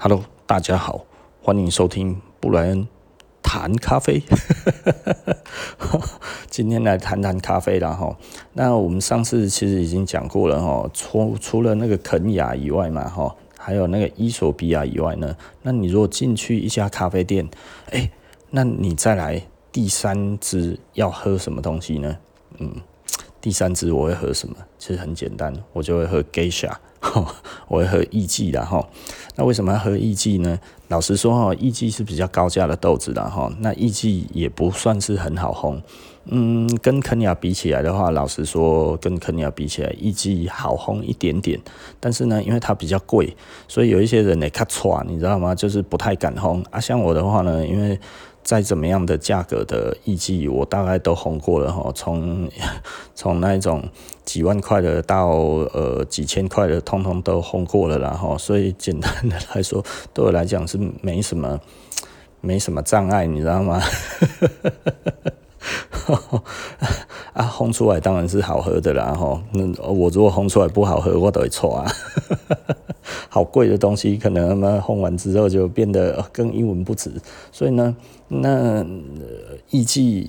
[0.00, 1.04] Hello，大家好，
[1.42, 2.86] 欢迎收听布莱恩
[3.42, 4.22] 谈咖啡。
[6.48, 8.16] 今天来谈谈咖啡了哈。
[8.52, 17.48] 那我们上次其实已经讲过了哈，除除了那个肯亚以外嘛哈，还有那个伊索比亚以外呢，那你如果进去一家咖啡店，
[17.90, 18.08] 哎，
[18.50, 19.42] 那你再来
[19.72, 22.16] 第三支要喝什么东西呢？
[22.58, 22.72] 嗯，
[23.40, 24.54] 第三支我会喝什么？
[24.78, 26.72] 其实很简单，我就会喝 Geisha。
[27.68, 28.84] 我会喝艺妓的哈，
[29.36, 30.58] 那为什么要喝艺妓呢？
[30.88, 35.80] 老实说哈，艺妓是比较高价的豆子的哈，那艺妓也不算是很好烘，
[36.30, 41.58] 嗯，跟肯尼亚比起来的话，老实说跟肯尼亚比起来，艺妓好烘一点点，
[41.98, 43.34] 但是呢，因为它比较贵，
[43.66, 45.54] 所以有一些人呢，卡错，你知道吗？
[45.54, 46.78] 就是不太敢烘啊。
[46.78, 47.98] 像我的话呢，因为
[48.42, 52.48] 再怎么样的价格的艺妓，我大概都烘过了哈，从
[53.14, 53.82] 从那种
[54.24, 58.36] 几万块的到呃几千块的，通通都烘过了啦哈。
[58.36, 61.58] 所以简单的来说，对我来讲是没什么
[62.42, 63.80] 没什么障碍，你知道吗？
[67.34, 69.40] 啊，烘出来当然是好喝的啦吼。
[69.52, 71.90] 那我如果烘出来不好喝，我都会错啊。
[73.30, 77.10] 好贵的东西，可能他妈烘完之后就变得更一文不值。
[77.52, 77.94] 所以呢，
[78.28, 78.84] 那
[79.70, 80.28] 艺妓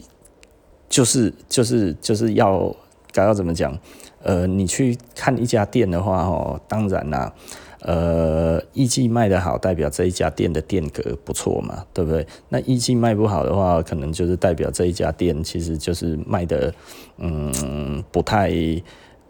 [0.87, 2.73] 就是就是就是要
[3.11, 3.77] 该要怎么讲？
[4.21, 7.33] 呃，你去看一家店的话，哦，当然啦，
[7.81, 12.25] 呃，艺妓卖得好，代表这一家店的店格不错嘛，对不对？
[12.49, 16.73] 那艺妓卖不好的话，可能就是代表这一家店其实就是卖的，
[17.17, 18.51] 嗯，不太。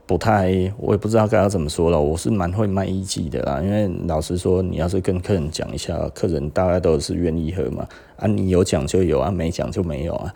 [0.09, 2.01] 不太，我也不知道该要怎么说了。
[2.01, 7.87] 我是蛮会卖艺妓的啦，因为老实说，你要是跟客人讲一下，客人大概都是愿意喝嘛。
[8.15, 10.33] 啊，你有讲就有啊，没讲就没有啊。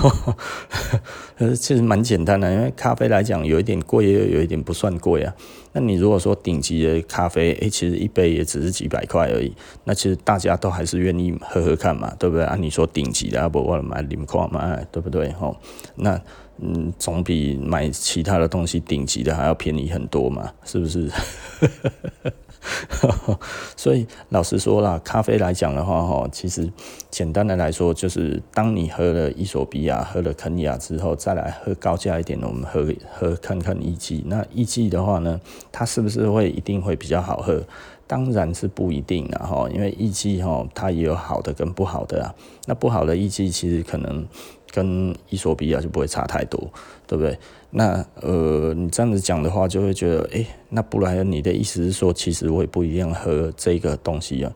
[1.38, 5.34] 呃其实蛮简单的，因为咖啡来讲，有一点贵，又有一点不算贵啊。
[5.72, 9.52] 那你如果说顶级的咖啡，诶、其实一杯也只是几百块而已。
[9.84, 12.44] 那其实大家都还是愿意喝喝看嘛，对不对？
[12.44, 15.32] 啊，你说顶级的，啊不，我买零块嘛，对不对？
[15.32, 15.56] 吼，
[15.96, 16.20] 那。
[16.62, 21.10] 嗯，总比买其他的东西顶级的还要便宜很多嘛，是不是？
[23.76, 26.70] 所以老实说啦，咖啡来讲的话，哈，其实
[27.10, 34.22] 简单的来说，就是当你喝了伊索比亚、喝了肯尼亚之后，再来喝高价一点的，我们喝喝看看艺妓。
[34.26, 37.62] 那艺妓的话呢，它是不是会一定会比较好喝？
[38.06, 42.34] 当然是不一定啦，哈，因为艺妓哈，它也有好的跟不好的啊。
[42.66, 44.26] 那不好的艺妓其实可能。
[44.74, 46.58] 跟伊索比亚就不会差太多，
[47.06, 47.38] 对不对？
[47.70, 54.52] 那呃，你这样子讲的话，就会觉得，哎、欸，那布莱恩，你的意思是说，其实我也不一定喝这个东西啊？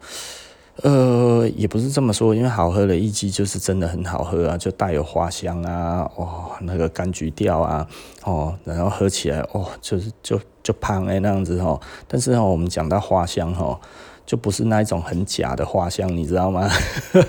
[0.83, 7.89] 呃，也不是这么说，因为好喝的艺妓就是真的很好喝啊，就带有花香啊，哦，那个柑橘调啊，
[8.25, 11.81] 哦，然后喝起来，哦，就是就就胖哎那样子哦。
[12.07, 13.79] 但是哦，我们讲到花香哦。
[14.29, 16.69] 就不是那一种很假的花香，你知道吗？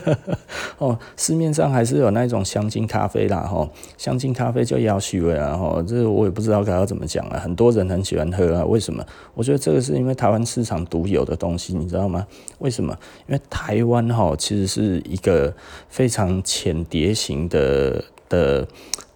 [0.80, 7.40] 哦，市面上还是有那种香精咖啡啦，吼，香精咖啡就要许味啊，吼，这我也不知道该要怎么讲啊。
[7.40, 9.02] 很多人很喜欢喝啊，为什么？
[9.34, 12.28] 我觉得这个是因为台湾市场独有的东西，你知道吗？
[12.58, 12.94] 为什么？
[13.28, 15.54] 因为台湾哈其实是一个
[15.88, 18.68] 非常浅碟型的的。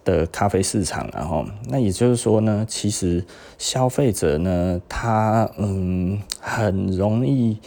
[0.04, 3.24] 的咖啡市场，然后那也就是说呢，其实
[3.58, 7.58] 消费者呢，他嗯很容易，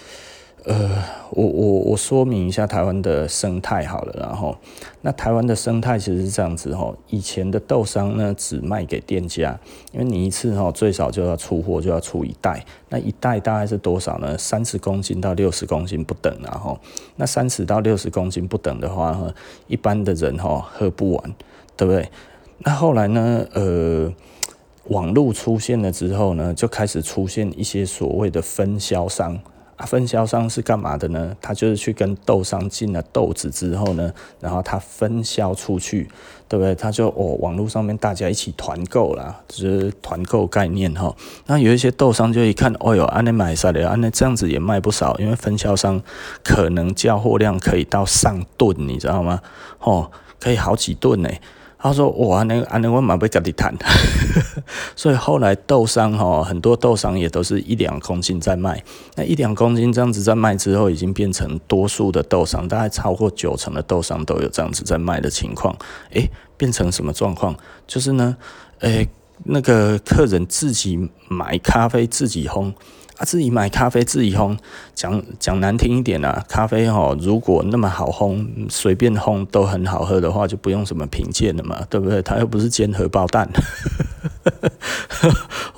[0.65, 4.55] 呃，我我我说明一下台湾的生态好了，然后
[5.01, 9.57] 那台湾的生态其实是这样子哈，以前的豆商呢只卖给店家，
[9.91, 14.37] 因为你一次哈最少就要出货就要出一袋，那一袋大概是多少呢？
[14.37, 16.77] 三十公斤到六十公斤不等，然后
[17.15, 19.33] 那三十到六十公斤不等的话，
[19.67, 21.35] 一般的人哈喝不完。
[21.77, 22.09] 对不对？
[22.59, 23.45] 那后来呢？
[23.53, 24.11] 呃，
[24.85, 29.37] 网络出现了之后呢，就开始出现一些所谓的分销商
[29.75, 29.85] 啊。
[29.85, 31.35] 分销商是干嘛的呢？
[31.39, 36.09] 他就是去跟豆商进了豆子之后呢，然后他分销出去，
[36.47, 36.73] 对不对？
[36.73, 41.13] 他就哦，网络上面大家一起团购啦，就是团购概念哈。
[41.45, 46.01] 那有一些豆商就一看，哦哟，安尼买下来，安尼这样子也卖不少，因为分销商
[46.43, 49.41] 可能交货量可以到上吨，你知道吗？
[49.81, 50.09] 哦，
[50.39, 51.29] 可以好几吨呢。
[51.79, 53.73] 他说：“哇，那个安尼我蛮被家里谈，
[54.95, 58.83] 所以后来豆商哈，很多豆商也都是一两公斤在卖。
[59.15, 65.75] 那一两公斤这样子在卖之后，已经变成多数的豆商，大概超过九成的豆商都有这样子在卖的情况。
[66.11, 67.55] 诶，变成什么状况？
[67.85, 68.35] 就是呢，
[68.79, 69.07] 诶，
[69.45, 72.73] 那个客人自己买咖啡自己烘。”
[73.17, 74.57] 啊，自己买咖啡自己烘，
[74.93, 82.21] 讲讲难听一点啊，咖啡哦，如果那么好烘，随便烘都很好喝的话，就不用什么品鉴了嘛，对不对？
[82.21, 83.49] 它又不是煎荷包蛋。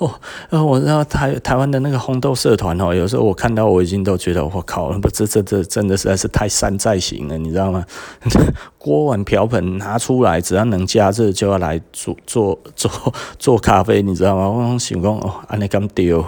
[0.00, 7.84] 哦，我知道台台湾的那个烘豆社团哦，有时候我看到我已经都觉得我靠，不这这这真的实在是太山寨型了，你知道吗？
[8.78, 12.90] 锅碗瓢盆拿出来，只要能加热就要来做做做
[13.38, 14.48] 做咖啡，你知道吗？
[14.48, 16.24] 我想讲哦，安尼咁丢，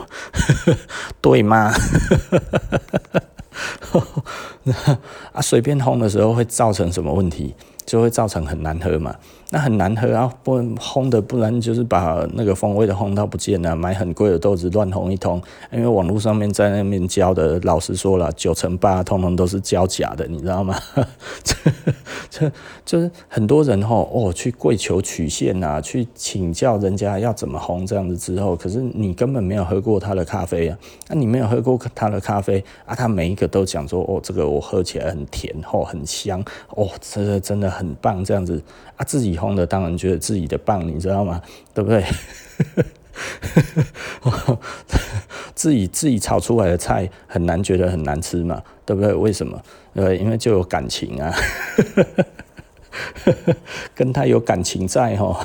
[1.23, 1.73] 对吗？
[5.33, 7.55] 啊，随便烘的时候会造成什么问题？
[7.87, 9.15] 就会造成很难喝嘛。
[9.55, 13.77] 那很难喝啊，不烘的，不然就是把那个风味的烘到不见了。
[13.77, 20.75] 买很贵的豆子乱烘一通，因为网络上面在那边教的，老实说了，九成八通通都是教假的，你知道吗？
[21.45, 21.55] 这
[22.31, 22.53] 这
[22.87, 30.79] 就是很多人吼哦，去跪求曲线啊，去请教人家要怎么烘这样子之后，可是你根本没有喝过他的咖啡啊，
[31.09, 38.59] 那你没有喝过他的咖啡啊，他每一个都讲说哦，这个我喝起来很甜哦，很香哦，这个真的很棒这样子
[38.97, 39.39] 啊，自己。
[39.43, 41.43] 烘的当然觉得自己的棒，你知道吗？
[41.75, 42.05] 对不对？
[45.55, 49.13] 自己自己炒出来的菜很难觉得很难吃嘛，对不对？
[49.13, 49.61] 为什么？
[49.95, 51.35] 对，因为就有感情啊，
[53.95, 55.39] 跟他有感情在哦，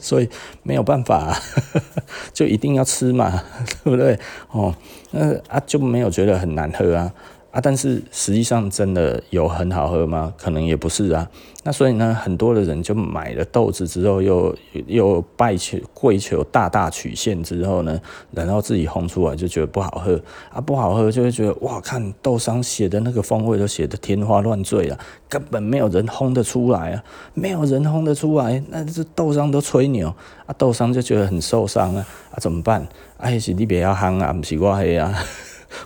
[0.00, 0.28] 所以
[0.62, 1.36] 没有办法，
[2.32, 3.42] 就一定要吃嘛，
[3.82, 4.18] 对不对？
[4.52, 4.74] 哦，
[5.10, 7.12] 那啊就没有觉得很难喝啊。
[7.50, 10.32] 啊，但是实际上真的有很好喝吗？
[10.36, 11.26] 可能也不是啊。
[11.64, 14.54] 那所以呢，很多的人就买了豆子之后又，
[14.86, 17.98] 又拜求跪求大大曲线之后呢，
[18.32, 24.98] 然后自己烘出来就觉得不好喝啊，不好喝就会觉得哇，看豆商写的那个风味都写的天花乱坠啊，
[25.28, 27.02] 根本没有人烘得出来啊，
[27.32, 30.08] 没有人烘得出来，那这豆商都吹牛
[30.44, 32.86] 啊，豆商就觉得很受伤啊，啊怎么办？
[33.16, 35.14] 啊，是你不要烘啊，不是我黑啊。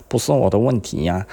[0.08, 1.26] 不是我的问题呀，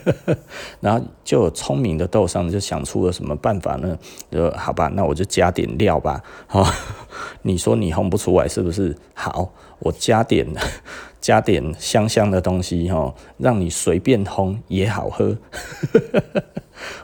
[0.80, 3.98] 然后就聪明的豆商就想出了什么办法呢？
[4.30, 6.22] 就好吧，那我就加点料吧。
[6.46, 6.66] 好，
[7.42, 8.96] 你说你烘不出来是不是？
[9.14, 10.46] 好，我加点
[11.20, 15.36] 加点香香的东西哈，让你随便烘也好喝。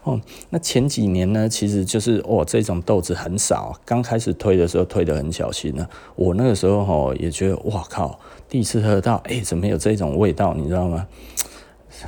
[0.03, 5.87] 哦，那前几年呢，其实就是哦，这种豆子很少，刚开始推的时候推得很小心呢。
[6.17, 8.19] 我那个时候哈也觉得哇靠。
[8.49, 10.55] 第一次喝到，哎、怎么有这种味道？
[10.55, 11.07] 你知道吗？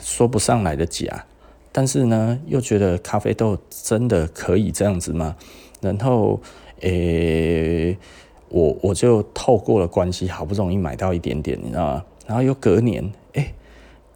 [0.00, 1.26] 说不上来的假，
[1.72, 5.36] 但是呢，又觉得咖啡豆真的可以这样子吗？
[5.80, 6.40] 然后，
[6.80, 7.96] 诶、
[8.48, 12.04] 我我就透过了关系，好不容易买到一点点，你知道吗？
[12.26, 13.12] 然后又隔年，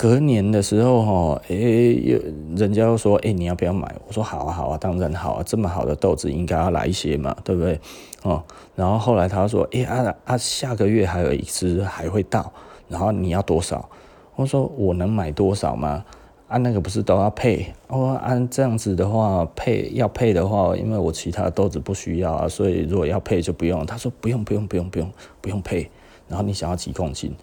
[0.01, 1.03] 隔年的时候，
[1.35, 2.19] 哈，哎，又
[2.57, 3.95] 人家又说，诶、你要不要买？
[4.09, 7.79] 我说好啊，好啊，当然好啊，这么好的豆子应该要来一些嘛，对不对？
[8.23, 8.43] 哦，
[8.75, 12.51] 然后后来他说：“诶、啊啊，下个月还有一支还会到，
[12.89, 13.91] 然后你要多少？”
[14.37, 16.03] 我说：“我能买多少吗？
[16.49, 17.67] 啊，那个不是都要配？
[17.89, 25.13] 我按、啊、这样子的话，配要配的话，因为我其他豆子不需要啊，所以如果要配就不用。”他说：“不用不用不用不用
[25.43, 25.91] 不用配。”
[26.27, 27.35] 然后你想要几公斤？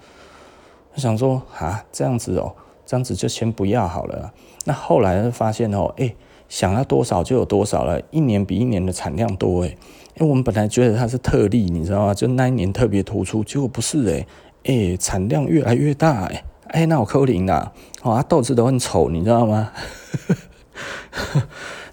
[0.97, 4.33] 我想说啊，这样子哦，这样子就先不要好了。
[4.65, 6.15] 那后来发现哦，哎、
[6.49, 9.67] 想要多少就有多少了，一年比一年的产量多哎。
[10.15, 12.15] 因为我们本来觉得它是特例，你知道吗？
[12.15, 14.25] 就那一年特别突出，结果不是诶、
[14.63, 17.71] 欸，诶、产量越来越大诶、欸，哎、那我扣零啦，
[18.01, 19.71] 哦，啊，豆子都很丑，你知道吗？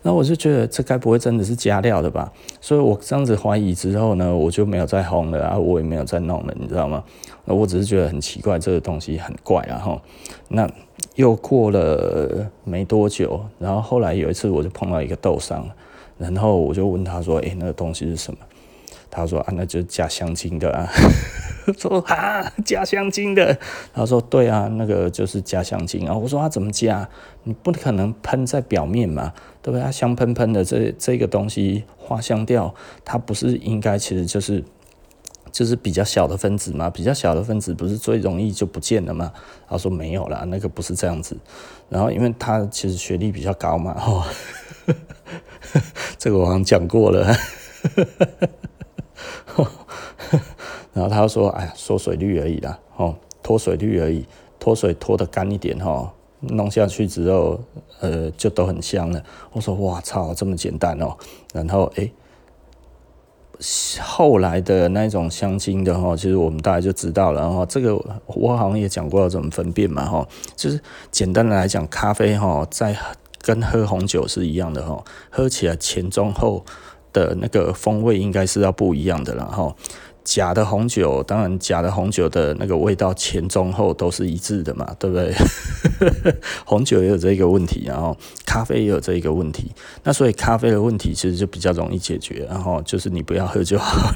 [0.01, 2.33] 然后我就觉得这该不会真的是加料的吧？
[2.63, 7.05] 所以我这样子怀疑之后呢，我就没有再烘了啊，我也没有再弄了，你知道吗？
[7.45, 10.03] 那我只是觉得很奇怪，这个东西很怪啊哈。
[10.49, 10.71] 那
[11.17, 15.69] 又过了没多久，然后后来有一次我就碰到一个豆商。
[16.17, 18.39] 然后我就问他说：“诶，那个东西是什么？”
[19.11, 20.89] 他说：“啊，那就是加香精的啊。
[21.77, 23.59] ”说：“啊，加香精的。”
[23.93, 27.09] 他说：“对啊，那个就是加香精啊。”我说：“他怎么加？
[27.43, 29.83] 你不可能喷在表面嘛，对不对？
[29.83, 32.73] 它香喷喷的这这个东西花香调，
[33.05, 34.63] 它不是应该其实就是
[35.55, 36.91] 就是比较小的分子嘛？
[36.91, 39.33] 比较小的分子不是最容易就不见了吗？”
[39.71, 41.37] 他说：“没有啦，那个不是这样子。”
[41.89, 44.25] 然后因为他其实学历比较高嘛，哦。
[46.19, 47.25] 这个我好像讲过了，
[50.93, 54.27] 然后他说：“哎呀，缩水率而已啦，哦，脱水率而已，
[54.59, 57.61] 脱水脱得干一点哈，弄下去之后，
[58.01, 61.17] 呃，就都很香了。”我说：“哇操，这么简单哦！”
[61.55, 62.11] 然后哎，
[64.03, 67.51] 后来的那种香精的哈，其实我们大家就知道了。
[67.51, 67.97] 哈这个
[68.27, 70.81] 我好像也讲过要怎么分辨嘛，哈，就是
[71.11, 72.97] 简单的来讲，咖啡哈在。
[73.47, 76.65] 跟喝红酒是一样的哈，喝起来前中后
[77.13, 79.77] 的那个风味应该是要不一样的了哈。
[80.25, 85.35] 假的红酒，当然假的红酒的那个味道前中后都是一致的嘛，对不对？
[86.65, 88.17] 红酒也有这个问题，然后
[88.47, 89.71] 咖啡也有这个问题，
[90.03, 94.15] 那所以咖啡的问题其实就比较容易解决，然后就是你不要喝就好了。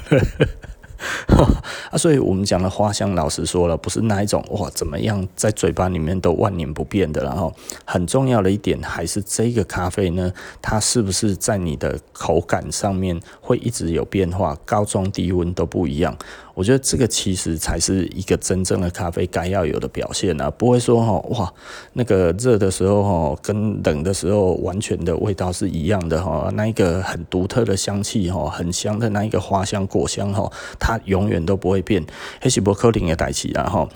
[1.89, 7.23] 啊，所以我们讲的花香，老实说了，不是那一种哇，怎么样在嘴巴里面都万年不变的。
[7.23, 7.53] 然后
[7.85, 10.31] 很重要的一点，还是这个咖啡呢，
[10.61, 16.15] 它是不是在你的口感上面会一直有变化，高中低温都不一样。
[16.59, 21.53] 我觉得这个其实才是一个真正的咖啡该要有的表现啊，不会说哈哇，
[21.93, 32.05] 那个热的时候哈跟冷的时候完全的味道是一样的哈，那一个很独特的香气哈，很香的那一个花香果香哈，它永远都不会变，
[32.41, 33.87] 黑西伯克林也带起然后。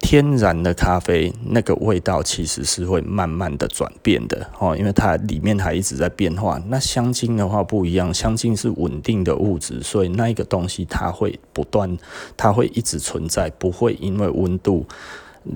[0.00, 6.60] 天然的咖啡那个味道其实是会慢慢的转变的哦，因为它里面还一直在变化。
[6.68, 11.98] 那香精的话不一样，香精是稳定的物质，所以那一个东西它会不断，
[12.36, 14.86] 它会一直存在，不会因为温度，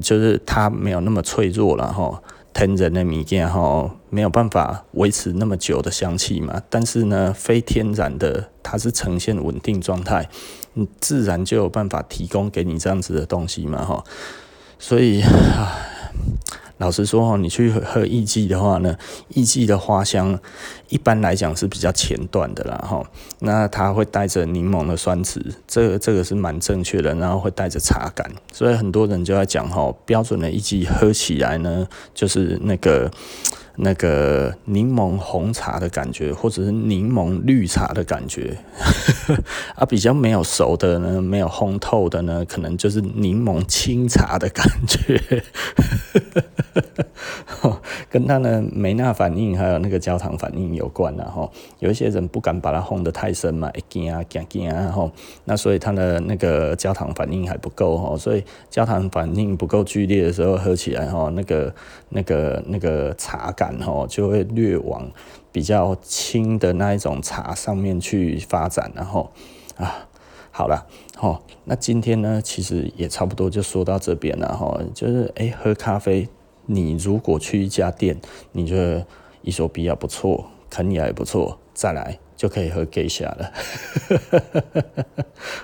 [0.01, 2.23] 就是它没有那么脆弱了哈。
[2.53, 10.29] 天然的物件哈没有办法维持那么久的香气嘛，但是呢，非天然的它是呈现稳定状态。
[10.75, 14.03] 你自然就有办法提供给你这样子的东西嘛，哈，
[14.79, 15.23] 所以，
[16.83, 18.97] 老实说哈，你去喝艺妓的话呢，
[19.29, 20.37] 艺妓的花香
[20.89, 23.01] 一般来讲是比较前段的啦，哈，
[23.39, 33.09] 那它会带着柠檬的酸质，这个这个是蛮正确的，然后会带着茶感，所以很多人就在讲哈，标准的艺妓喝起来呢，就是那个。
[33.77, 38.59] 那个柠檬红茶的感觉，或者是柠檬绿茶的感觉，
[39.75, 45.43] 啊，比较没有熟的呢，没有烘透的呢，可能就是柠檬清茶的感觉，
[48.09, 51.51] 跟他的梅纳反应还有那个焦糖反应有关然后
[51.81, 55.11] 有一些人不敢把它烘得太深嘛，会惊啊惊惊啊，然后
[55.45, 61.75] 那所以他的那个焦糖反应还不够哈，所以焦糖反应不够剧烈的时候喝起来哈，那个
[62.11, 63.73] 那个那个茶感。
[63.83, 65.11] 吼就会略往
[65.51, 69.33] 比较轻的那一种茶上面去发展，然后
[69.77, 70.07] 啊，
[70.53, 70.87] 好了，
[71.17, 76.29] 好，那今天呢，其实也差不多就说到这边了哈，就是哎、欸，喝咖啡，
[76.67, 78.21] 你如果去一家店，
[78.53, 79.07] 你觉得
[79.43, 82.19] 伊索比亚不错，肯尼亚也不错，再来。
[82.35, 83.53] 就可以喝 Geisha 了。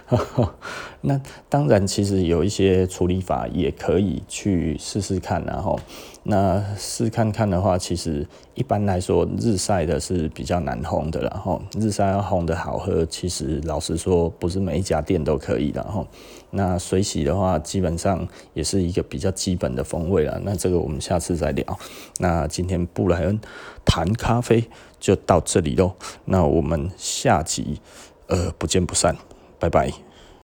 [1.01, 5.79] 那当然，其实有一些处理法也可以去试试看，然后
[6.25, 16.07] 那试看看的话，其实一般来说日晒的是比较难烘的，然后日晒要烘的好喝，其实老实说不是每一家店都可以的，然后
[16.51, 20.41] 那水洗的话，基本上也是一个比较基本的风味了。
[20.45, 21.79] 那这个我们下次再聊。
[22.19, 23.41] 那今天布莱恩
[23.85, 24.65] 谈咖啡。
[25.01, 25.93] 就到这里喽，
[26.25, 27.81] 那我们下集
[28.27, 29.17] 呃不见不散，
[29.61, 30.08] 拜拜。